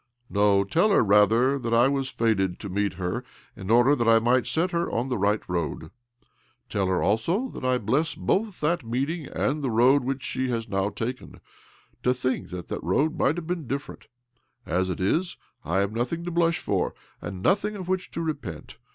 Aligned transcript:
"No, 0.31 0.63
tell 0.63 0.89
her, 0.89 1.03
rather, 1.03 1.59
that 1.59 1.75
I 1.75 1.87
was 1.87 2.09
fated 2.09 2.57
to 2.61 2.69
meet 2.69 2.93
her, 2.93 3.23
in 3.55 3.69
order 3.69 3.95
that 3.95 4.07
I 4.07 4.17
might 4.17 4.47
set 4.47 4.71
her 4.71 4.89
on 4.91 5.09
the 5.09 5.17
right 5.19 5.47
road. 5.47 5.91
Tell 6.69 6.87
her 6.87 7.03
also 7.03 7.49
that 7.49 7.63
I 7.63 7.77
bless 7.77 8.15
244 8.15 8.19
OBLOMOV 8.19 8.45
both 8.47 8.61
that 8.61 8.83
meeting 8.83 9.27
and 9.27 9.61
the 9.63 9.69
road 9.69 10.03
which 10.03 10.23
she 10.23 10.49
has 10.49 10.67
now 10.67 10.89
taken. 10.89 11.39
To 12.01 12.15
think 12.15 12.49
that 12.49 12.67
that 12.69 12.81
road 12.83 13.15
might 13.15 13.35
have 13.37 13.45
been 13.45 13.67
different 13.67 14.07
I 14.65 14.71
As 14.71 14.89
it 14.89 14.99
is, 14.99 15.37
I 15.63 15.81
have 15.81 15.91
nothing 15.93 16.23
to 16.23 16.31
blush 16.31 16.57
for, 16.57 16.95
and 17.21 17.43
nothing 17.43 17.75
of 17.75 17.87
which 17.87 18.09
to 18.09 18.21
repent. 18.21 18.79